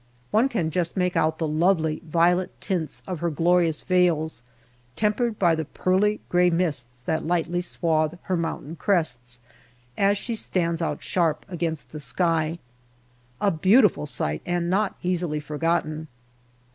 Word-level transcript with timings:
One 0.31 0.49
can 0.49 0.71
just 0.71 0.97
make 0.97 1.15
out 1.15 1.37
the 1.37 1.47
lovely 1.47 2.01
violet 2.03 2.59
tints 2.59 3.03
of 3.05 3.19
her 3.19 3.29
glorious 3.29 3.81
vales, 3.81 4.41
tempered 4.95 5.37
by 5.37 5.53
the 5.53 5.65
pearly 5.65 6.21
grey 6.27 6.49
mists 6.49 7.03
that 7.03 7.27
lightly 7.27 7.61
swathe 7.61 8.15
her 8.23 8.35
mountain 8.35 8.75
crests, 8.75 9.41
as 9.99 10.17
she 10.17 10.33
stands 10.33 10.81
out 10.81 11.03
sharp 11.03 11.45
against 11.47 11.91
the 11.91 11.99
sky. 11.99 12.57
A 13.39 13.51
beautiful 13.51 14.07
sight 14.07 14.41
and 14.43 14.71
not 14.71 14.95
easily 15.03 15.39
forgotten. 15.39 16.07